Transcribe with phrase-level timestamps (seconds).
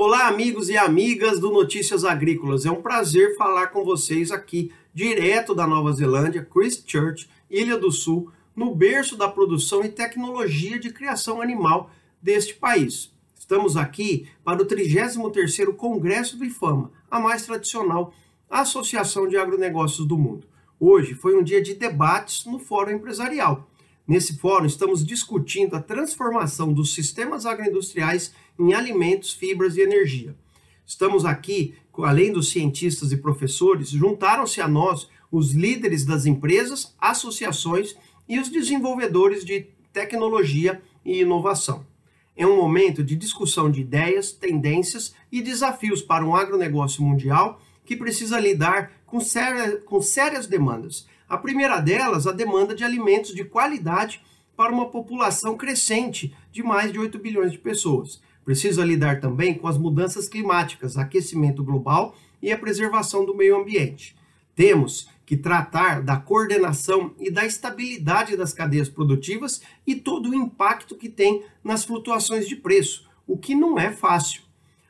[0.00, 2.64] Olá, amigos e amigas do Notícias Agrícolas.
[2.64, 8.30] É um prazer falar com vocês aqui, direto da Nova Zelândia, Christchurch, Ilha do Sul,
[8.54, 11.90] no berço da produção e tecnologia de criação animal
[12.22, 13.12] deste país.
[13.36, 18.14] Estamos aqui para o 33º Congresso do IFAMA, a mais tradicional
[18.48, 20.46] associação de agronegócios do mundo.
[20.78, 23.68] Hoje foi um dia de debates no Fórum Empresarial
[24.08, 30.34] Nesse fórum, estamos discutindo a transformação dos sistemas agroindustriais em alimentos, fibras e energia.
[30.86, 37.94] Estamos aqui, além dos cientistas e professores, juntaram-se a nós os líderes das empresas, associações
[38.26, 41.84] e os desenvolvedores de tecnologia e inovação.
[42.34, 47.94] É um momento de discussão de ideias, tendências e desafios para um agronegócio mundial que
[47.94, 53.44] precisa lidar com, séria, com sérias demandas a primeira delas, a demanda de alimentos de
[53.44, 54.22] qualidade
[54.56, 58.20] para uma população crescente de mais de 8 bilhões de pessoas.
[58.44, 64.16] Precisa lidar também com as mudanças climáticas, aquecimento global e a preservação do meio ambiente.
[64.54, 70.96] Temos que tratar da coordenação e da estabilidade das cadeias produtivas e todo o impacto
[70.96, 74.47] que tem nas flutuações de preço, o que não é fácil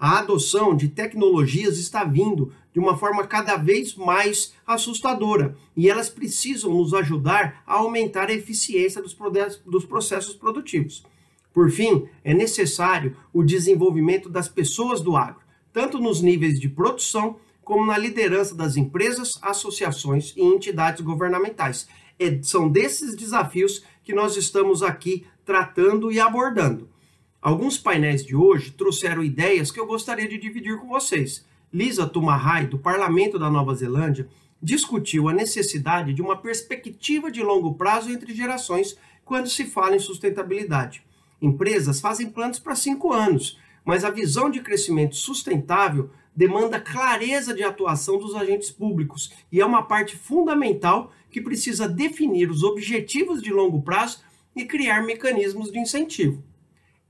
[0.00, 6.08] a adoção de tecnologias está vindo de uma forma cada vez mais assustadora e elas
[6.08, 11.04] precisam nos ajudar a aumentar a eficiência dos processos produtivos.
[11.52, 17.36] Por fim, é necessário o desenvolvimento das pessoas do agro, tanto nos níveis de produção
[17.62, 21.86] como na liderança das empresas, associações e entidades governamentais.
[22.18, 26.88] É, são desses desafios que nós estamos aqui tratando e abordando.
[27.42, 31.42] Alguns painéis de hoje trouxeram ideias que eu gostaria de dividir com vocês.
[31.72, 34.28] Lisa Tumahai, do Parlamento da Nova Zelândia,
[34.62, 39.98] discutiu a necessidade de uma perspectiva de longo prazo entre gerações quando se fala em
[39.98, 41.02] sustentabilidade.
[41.40, 47.62] Empresas fazem planos para cinco anos, mas a visão de crescimento sustentável demanda clareza de
[47.62, 53.50] atuação dos agentes públicos e é uma parte fundamental que precisa definir os objetivos de
[53.50, 54.20] longo prazo
[54.54, 56.49] e criar mecanismos de incentivo.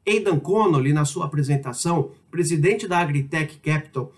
[0.06, 4.12] Aidan Connolly, na sua apresentação, presidente da Agritech Capital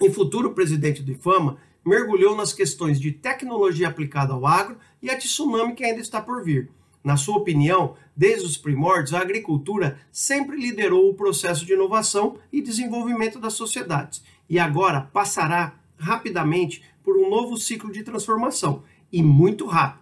[0.00, 5.16] e futuro presidente do IFAMA, mergulhou nas questões de tecnologia aplicada ao agro e a
[5.16, 6.70] tsunami que ainda está por vir.
[7.02, 12.60] Na sua opinião, desde os primórdios, a agricultura sempre liderou o processo de inovação e
[12.60, 18.82] desenvolvimento das sociedades e agora passará rapidamente por um novo ciclo de transformação
[19.12, 19.99] e muito rápido.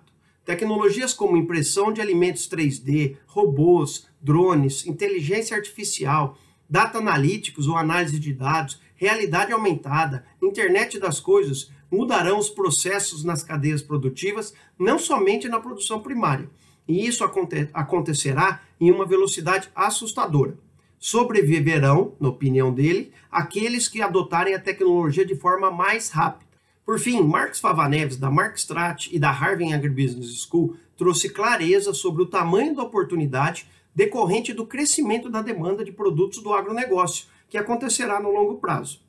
[0.49, 8.33] Tecnologias como impressão de alimentos 3D, robôs, drones, inteligência artificial, data analíticos ou análise de
[8.33, 15.61] dados, realidade aumentada, internet das coisas mudarão os processos nas cadeias produtivas, não somente na
[15.61, 16.49] produção primária.
[16.89, 20.57] E isso aconte acontecerá em uma velocidade assustadora.
[20.99, 26.48] Sobreviverão, na opinião dele, aqueles que adotarem a tecnologia de forma mais rápida
[26.89, 32.27] por fim, Marcos Favaneves, da Markstrat e da Harvard Agribusiness School, trouxe clareza sobre o
[32.27, 38.31] tamanho da oportunidade decorrente do crescimento da demanda de produtos do agronegócio, que acontecerá no
[38.31, 39.03] longo prazo.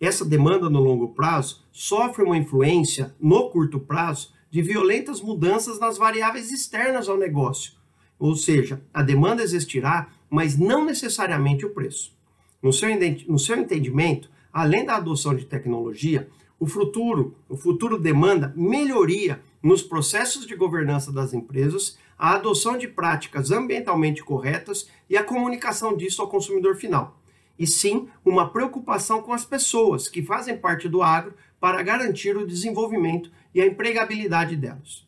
[0.00, 5.98] Essa demanda no longo prazo sofre uma influência, no curto prazo, de violentas mudanças nas
[5.98, 7.72] variáveis externas ao negócio,
[8.20, 12.16] ou seja, a demanda existirá, mas não necessariamente o preço.
[12.62, 12.88] No seu,
[13.26, 16.28] no seu entendimento, além da adoção de tecnologia,
[16.60, 22.86] o futuro, o futuro demanda melhoria nos processos de governança das empresas, a adoção de
[22.86, 27.18] práticas ambientalmente corretas e a comunicação disso ao consumidor final.
[27.58, 32.46] E sim, uma preocupação com as pessoas que fazem parte do agro para garantir o
[32.46, 35.06] desenvolvimento e a empregabilidade delas.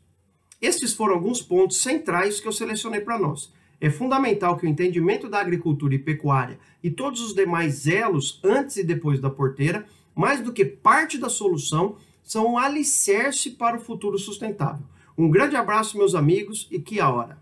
[0.60, 3.52] Estes foram alguns pontos centrais que eu selecionei para nós.
[3.82, 8.76] É fundamental que o entendimento da agricultura e pecuária e todos os demais elos antes
[8.76, 9.84] e depois da porteira
[10.14, 14.86] mais do que parte da solução, são um alicerce para o futuro sustentável.
[15.18, 17.40] Um grande abraço, meus amigos, e que a hora!